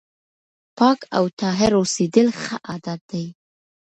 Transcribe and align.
پاک 0.77 0.99
او 1.17 1.25
طاهر 1.39 1.71
اوسېدل 1.79 2.27
ښه 2.41 2.55
عادت 2.69 3.01
دی. 3.11 3.25